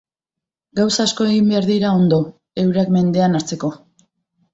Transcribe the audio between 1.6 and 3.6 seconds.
dira ondo eurak mendean